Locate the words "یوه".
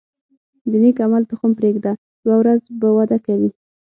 2.23-2.35